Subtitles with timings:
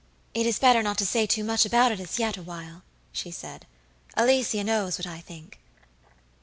[0.33, 3.67] "It is better not to say too much about it as yet awhile," she said;
[4.17, 5.59] "Alicia knows what I think."